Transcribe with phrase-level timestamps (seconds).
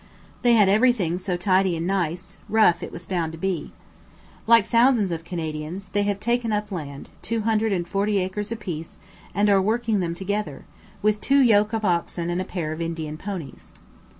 [0.41, 3.71] They had everything so tidy and nice, rough it was bound to be.
[4.47, 8.97] Like thousands of Canadians, they have taken up land, 240 acres apiece,
[9.35, 10.65] and are working them together,
[11.03, 13.71] with two yoke of oxen and a pair of Indian ponies.